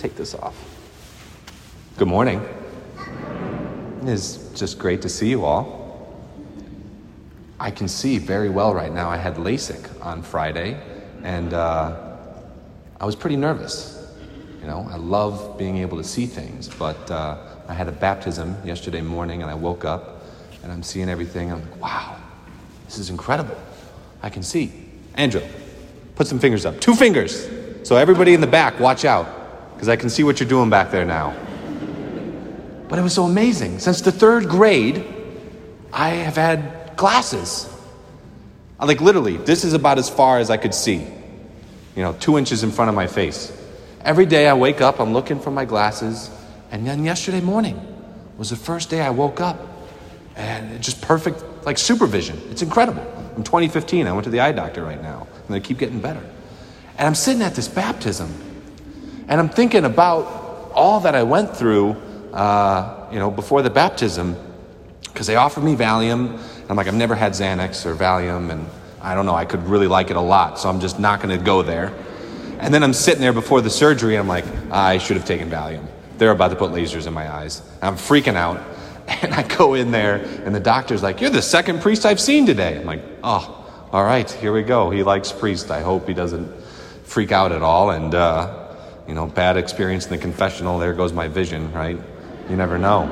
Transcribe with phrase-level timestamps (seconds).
[0.00, 0.56] take this off.
[1.98, 2.42] Good morning.
[4.04, 6.16] It's just great to see you all.
[7.58, 9.10] I can see very well right now.
[9.10, 10.80] I had LASIK on Friday,
[11.22, 12.16] and uh,
[12.98, 14.10] I was pretty nervous.
[14.62, 17.36] You know, I love being able to see things, but uh,
[17.68, 20.22] I had a baptism yesterday morning, and I woke up,
[20.62, 21.52] and I'm seeing everything.
[21.52, 22.16] I'm like, wow,
[22.86, 23.58] this is incredible.
[24.22, 24.72] I can see.
[25.16, 25.42] Andrew,
[26.14, 26.80] put some fingers up.
[26.80, 27.50] Two fingers.
[27.82, 29.39] So everybody in the back, watch out,
[29.80, 31.34] because I can see what you're doing back there now.
[32.90, 33.78] But it was so amazing.
[33.78, 35.06] Since the third grade,
[35.90, 37.66] I have had glasses.
[38.78, 40.96] Uh, like literally, this is about as far as I could see.
[41.96, 43.56] You know, two inches in front of my face.
[44.04, 46.30] Every day I wake up, I'm looking for my glasses.
[46.70, 47.80] And then yesterday morning
[48.36, 49.66] was the first day I woke up.
[50.36, 52.38] And it's just perfect, like supervision.
[52.50, 53.00] It's incredible.
[53.34, 56.22] In 2015, I went to the eye doctor right now, and they keep getting better.
[56.98, 58.49] And I'm sitting at this baptism,
[59.30, 60.24] and I'm thinking about
[60.74, 61.96] all that I went through
[62.32, 64.36] uh, you know, before the baptism,
[65.04, 66.38] because they offered me Valium.
[66.68, 68.66] I'm like, I've never had Xanax or Valium, and
[69.00, 71.36] I don't know, I could really like it a lot, so I'm just not going
[71.36, 71.94] to go there.
[72.58, 75.48] And then I'm sitting there before the surgery, and I'm like, I should have taken
[75.48, 75.86] Valium.
[76.18, 77.62] They're about to put lasers in my eyes.
[77.80, 78.60] I'm freaking out.
[79.22, 82.46] And I go in there, and the doctor's like, You're the second priest I've seen
[82.46, 82.78] today.
[82.78, 84.90] I'm like, Oh, all right, here we go.
[84.90, 85.68] He likes priests.
[85.68, 86.48] I hope he doesn't
[87.02, 87.90] freak out at all.
[87.90, 88.59] And, uh,
[89.10, 90.78] you know, bad experience in the confessional.
[90.78, 91.98] There goes my vision, right?
[92.48, 93.02] You never know.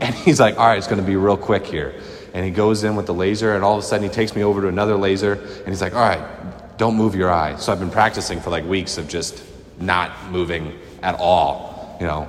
[0.00, 2.00] And he's like, all right, it's going to be real quick here.
[2.32, 4.42] And he goes in with the laser, and all of a sudden he takes me
[4.42, 7.56] over to another laser, and he's like, all right, don't move your eye.
[7.56, 9.44] So I've been practicing for like weeks of just
[9.78, 11.98] not moving at all.
[12.00, 12.26] You know,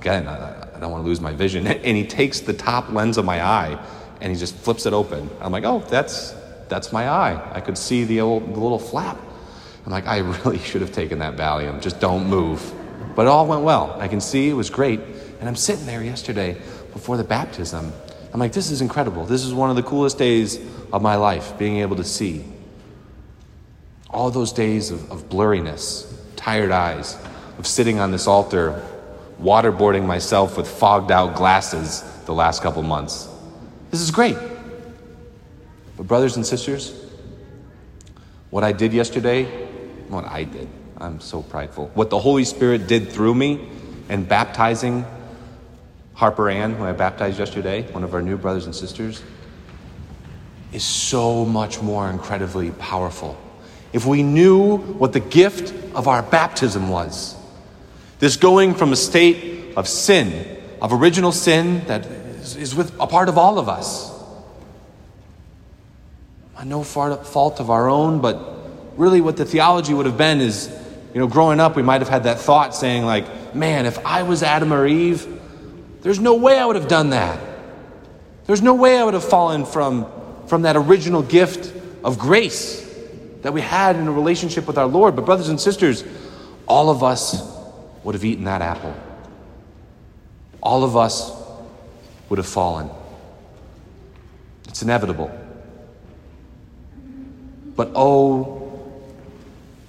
[0.00, 1.66] again, I don't want to lose my vision.
[1.66, 3.76] And he takes the top lens of my eye
[4.20, 5.28] and he just flips it open.
[5.40, 6.32] I'm like, oh, that's
[6.68, 7.50] that's my eye.
[7.52, 9.18] I could see the, old, the little flap.
[9.88, 11.80] I'm like, I really should have taken that Valium.
[11.80, 12.74] Just don't move.
[13.16, 13.96] But it all went well.
[13.98, 15.00] I can see it was great.
[15.40, 16.60] And I'm sitting there yesterday
[16.92, 17.90] before the baptism.
[18.34, 19.24] I'm like, this is incredible.
[19.24, 20.60] This is one of the coolest days
[20.92, 22.44] of my life, being able to see.
[24.10, 27.16] All those days of, of blurriness, tired eyes,
[27.56, 28.82] of sitting on this altar,
[29.40, 33.26] waterboarding myself with fogged out glasses the last couple months.
[33.90, 34.36] This is great.
[35.96, 36.92] But, brothers and sisters,
[38.50, 39.67] what I did yesterday,
[40.10, 41.90] what I did, I'm so prideful.
[41.94, 43.68] What the Holy Spirit did through me
[44.08, 45.04] and baptizing
[46.14, 49.22] Harper Ann, who I baptized yesterday, one of our new brothers and sisters,
[50.72, 53.38] is so much more incredibly powerful.
[53.92, 57.36] If we knew what the gift of our baptism was,
[58.18, 63.28] this going from a state of sin, of original sin that is, with a part
[63.28, 64.12] of all of us,
[66.64, 68.57] no fault of our own, but
[68.98, 70.68] really what the theology would have been is,
[71.14, 74.24] you know, growing up, we might have had that thought saying, like, man, if I
[74.24, 75.40] was Adam or Eve,
[76.02, 77.40] there's no way I would have done that.
[78.46, 80.06] There's no way I would have fallen from,
[80.48, 81.72] from that original gift
[82.02, 82.84] of grace
[83.42, 85.14] that we had in a relationship with our Lord.
[85.14, 86.02] But, brothers and sisters,
[86.66, 87.40] all of us
[88.02, 88.94] would have eaten that apple.
[90.60, 91.32] All of us
[92.28, 92.90] would have fallen.
[94.66, 95.30] It's inevitable.
[97.76, 98.57] But oh,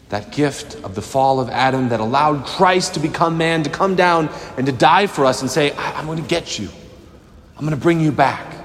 [0.09, 3.95] that gift of the fall of Adam that allowed Christ to become man, to come
[3.95, 6.69] down and to die for us and say, I'm going to get you.
[7.55, 8.55] I'm going to bring you back.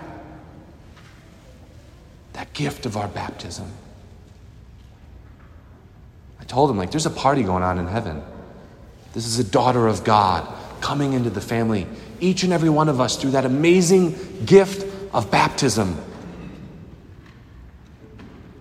[2.33, 3.71] That gift of our baptism.
[6.41, 8.22] I told him, like, there's a party going on in heaven.
[9.12, 11.87] This is a daughter of God coming into the family,
[12.21, 15.99] each and every one of us, through that amazing gift of baptism,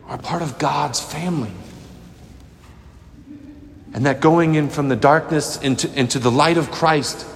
[0.07, 1.51] are part of God's family.
[3.93, 7.27] And that going in from the darkness into, into the light of Christ,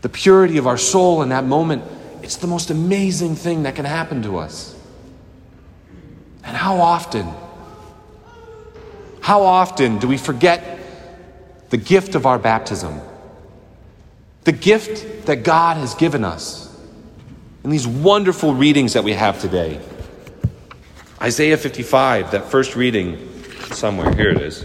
[0.00, 1.82] the purity of our soul in that moment,
[2.22, 4.74] it's the most amazing thing that can happen to us.
[6.44, 7.26] And how often,
[9.20, 10.78] how often do we forget
[11.68, 13.00] the gift of our baptism?
[14.44, 16.74] The gift that God has given us
[17.64, 19.78] in these wonderful readings that we have today.
[21.20, 23.28] Isaiah 55, that first reading,
[23.72, 24.64] somewhere, here it is.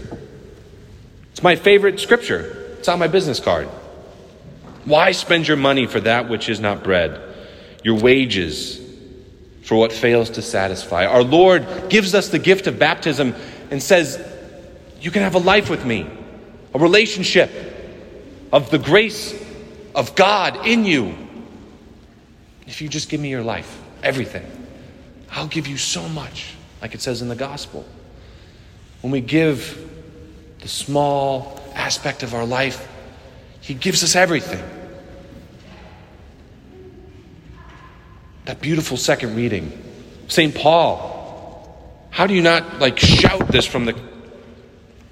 [1.44, 2.74] My favorite scripture.
[2.78, 3.66] It's on my business card.
[4.86, 7.20] Why spend your money for that which is not bread,
[7.82, 8.80] your wages
[9.62, 11.04] for what fails to satisfy?
[11.04, 13.34] Our Lord gives us the gift of baptism
[13.70, 14.26] and says,
[15.02, 16.06] You can have a life with me,
[16.72, 17.50] a relationship
[18.50, 19.34] of the grace
[19.94, 21.14] of God in you.
[22.66, 24.46] If you just give me your life, everything,
[25.30, 27.84] I'll give you so much, like it says in the gospel.
[29.02, 29.93] When we give
[30.64, 32.88] the small aspect of our life,
[33.60, 34.64] He gives us everything.
[38.46, 39.78] That beautiful second reading.
[40.28, 40.54] St.
[40.54, 42.08] Paul.
[42.08, 43.94] How do you not like shout this from the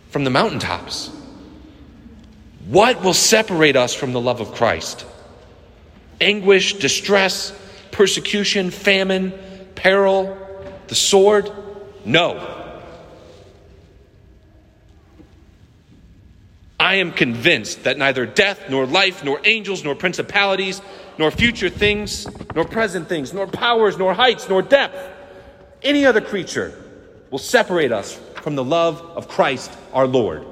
[0.09, 1.11] from the mountaintops?
[2.67, 5.05] What will separate us from the love of Christ?
[6.19, 7.53] Anguish, distress,
[7.91, 9.35] persecution, famine,
[9.75, 10.35] peril,
[10.87, 11.51] the sword?
[12.07, 12.62] No.
[16.93, 20.83] I am convinced that neither death, nor life, nor angels, nor principalities,
[21.17, 24.95] nor future things, nor present things, nor powers, nor heights, nor depth,
[25.83, 26.79] any other creature
[27.31, 30.45] will separate us from the love of Christ our Lord.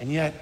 [0.00, 0.32] And yet,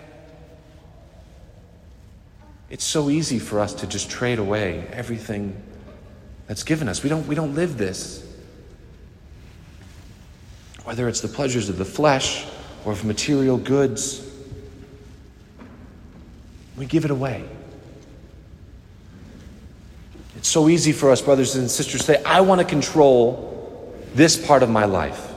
[2.70, 5.60] it's so easy for us to just trade away everything
[6.46, 7.02] that's given us.
[7.02, 8.24] We don't, we don't live this.
[10.84, 12.44] Whether it's the pleasures of the flesh
[12.84, 14.28] or of material goods,
[16.76, 17.44] we give it away.
[20.36, 24.44] It's so easy for us, brothers and sisters, to say, I want to control this
[24.44, 25.32] part of my life.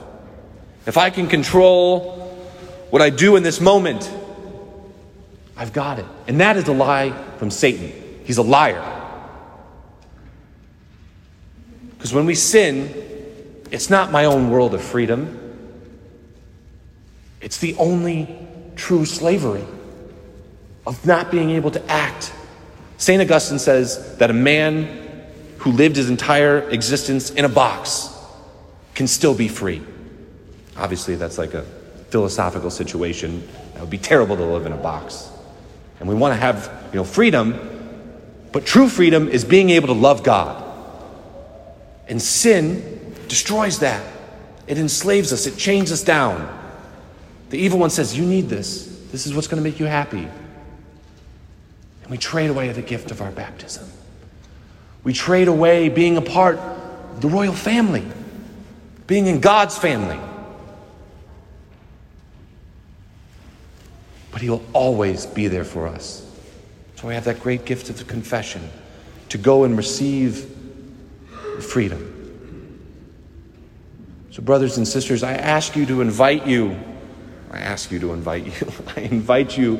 [0.86, 2.16] If I can control
[2.90, 4.10] what I do in this moment,
[5.56, 6.06] I've got it.
[6.26, 7.92] And that is a lie from Satan.
[8.24, 8.82] He's a liar.
[11.90, 13.05] Because when we sin,
[13.76, 15.38] it's not my own world of freedom,
[17.42, 18.26] it's the only
[18.74, 19.66] true slavery
[20.86, 22.32] of not being able to act.
[22.96, 23.20] St.
[23.20, 25.26] Augustine says that a man
[25.58, 28.08] who lived his entire existence in a box
[28.94, 29.82] can still be free.
[30.78, 31.64] Obviously, that's like a
[32.08, 33.46] philosophical situation.
[33.74, 35.28] That would be terrible to live in a box.
[36.00, 37.60] And we want to have, you know, freedom,
[38.52, 40.62] but true freedom is being able to love God.
[42.08, 42.95] And sin
[43.28, 44.04] destroys that.
[44.66, 46.52] It enslaves us, it chains us down.
[47.50, 48.86] The evil one says, You need this.
[49.12, 50.28] This is what's going to make you happy.
[52.02, 53.88] And we trade away the gift of our baptism.
[55.04, 58.04] We trade away being a part of the royal family,
[59.06, 60.18] being in God's family.
[64.36, 66.22] but He will always be there for us.
[66.96, 68.68] So we have that great gift of the confession
[69.30, 70.54] to go and receive
[71.62, 72.15] freedom.
[74.36, 76.78] So, brothers and sisters, I ask you to invite you,
[77.50, 78.52] I ask you to invite you,
[78.96, 79.78] I invite you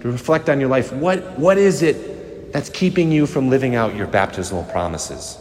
[0.00, 0.92] to reflect on your life.
[0.92, 5.36] What, what is it that's keeping you from living out your baptismal promises?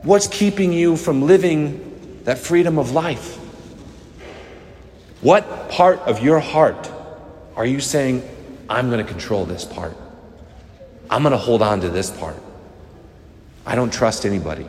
[0.00, 3.36] What's keeping you from living that freedom of life?
[5.20, 6.90] What part of your heart
[7.54, 8.26] are you saying,
[8.70, 9.94] I'm going to control this part?
[11.10, 12.38] I'm going to hold on to this part.
[13.66, 14.66] I don't trust anybody.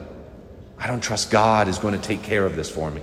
[0.84, 3.02] I don't trust God is going to take care of this for me.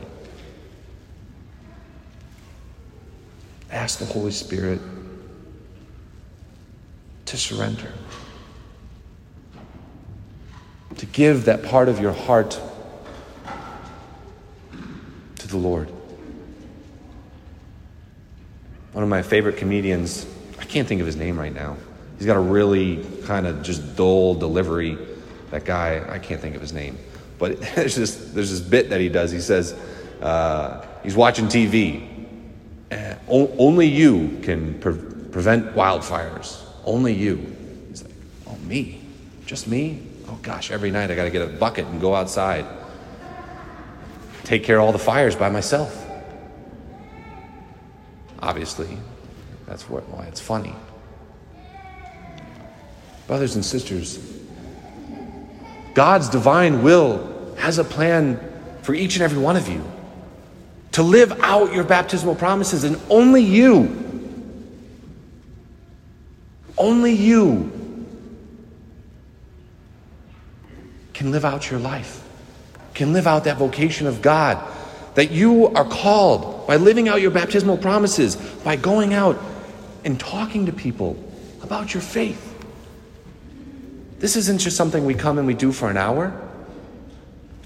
[3.71, 4.83] Ask the Holy Spirit
[7.25, 7.91] to surrender,
[10.99, 12.61] to give that part of your heart
[15.37, 15.89] to the Lord.
[18.93, 20.27] One of my favorite comedians,
[20.59, 21.79] I can't think of his name right now.
[22.19, 24.99] He's got a really kind of just dull delivery.
[25.51, 26.99] That guy, I can't think of his name.
[27.41, 29.33] But there's this, there's this bit that he does.
[29.33, 29.73] He says,
[30.23, 32.07] uh, he's watching TV.
[32.93, 34.95] And only you can pre-
[35.31, 36.61] prevent wildfires.
[36.85, 37.37] Only you.
[37.89, 38.13] He's like,
[38.47, 39.01] oh, me?
[39.47, 40.03] Just me?
[40.29, 42.67] Oh, gosh, every night I got to get a bucket and go outside.
[44.45, 46.07] Take care of all the fires by myself.
[48.41, 48.97] Obviously,
[49.67, 50.75] that's why it's funny.
[53.27, 54.19] Brothers and sisters,
[55.95, 57.30] God's divine will
[57.61, 58.41] has a plan
[58.83, 59.85] for each and every one of you
[60.93, 63.97] to live out your baptismal promises, and only you,
[66.77, 67.71] only you
[71.15, 72.27] can live out your life,
[72.95, 74.59] can live out that vocation of God
[75.15, 79.39] that you are called by living out your baptismal promises, by going out
[80.05, 81.17] and talking to people
[81.63, 82.47] about your faith.
[84.19, 86.50] This isn't just something we come and we do for an hour.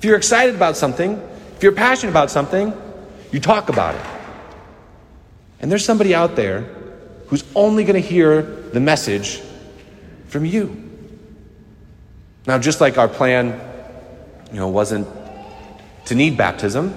[0.04, 1.12] If you're excited about something,
[1.56, 2.74] if you're passionate about something,
[3.32, 4.04] you talk about it.
[5.60, 6.60] And there's somebody out there
[7.28, 9.40] who's only going to hear the message
[10.26, 10.76] from you.
[12.46, 13.58] Now, just like our plan,
[14.52, 15.08] you know, wasn't
[16.04, 16.92] to need baptism,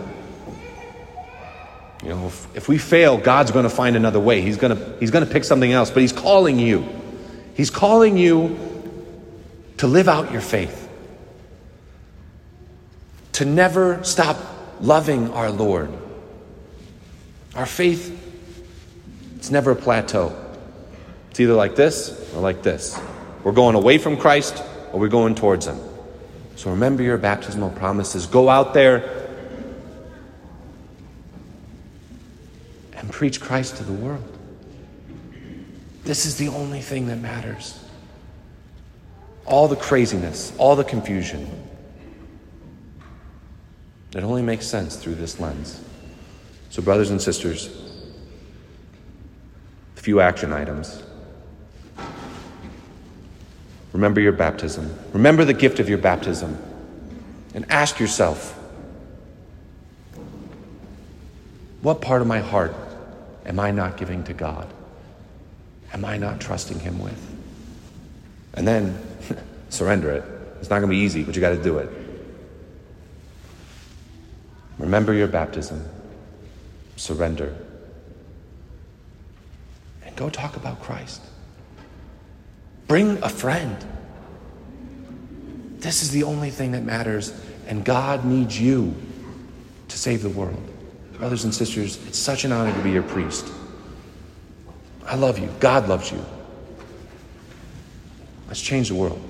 [2.03, 4.41] you know, if, if we fail, God's going to find another way.
[4.41, 6.85] He's going to, he's going to pick something else, but He's calling you.
[7.53, 8.59] He's calling you
[9.77, 10.86] to live out your faith,
[13.37, 14.35] to never stop
[14.81, 15.93] loving our Lord,
[17.53, 18.11] Our faith,
[19.35, 20.35] it's never a plateau.
[21.29, 22.99] It's either like this or like this.
[23.43, 25.79] We're going away from Christ or we're going towards Him.
[26.55, 28.25] So remember your baptismal promises.
[28.25, 29.27] Go out there
[32.93, 34.23] and preach Christ to the world.
[36.05, 37.79] This is the only thing that matters.
[39.45, 41.47] All the craziness, all the confusion,
[44.15, 45.81] it only makes sense through this lens.
[46.69, 47.69] So, brothers and sisters,
[49.97, 51.03] a few action items.
[53.93, 54.95] Remember your baptism.
[55.13, 56.57] Remember the gift of your baptism.
[57.53, 58.53] And ask yourself
[61.81, 62.75] what part of my heart
[63.45, 64.67] am I not giving to God?
[65.93, 67.35] Am I not trusting Him with?
[68.53, 68.99] And then
[69.69, 70.23] surrender it.
[70.59, 71.89] It's not going to be easy, but you got to do it.
[74.79, 75.83] Remember your baptism.
[76.95, 77.55] Surrender.
[80.05, 81.21] And go talk about Christ.
[82.87, 83.75] Bring a friend.
[85.79, 87.33] This is the only thing that matters,
[87.67, 88.95] and God needs you
[89.87, 90.61] to save the world.
[91.13, 93.47] Brothers and sisters, it's such an honor to be your priest.
[95.05, 95.49] I love you.
[95.59, 96.23] God loves you.
[98.47, 99.21] Let's change the world.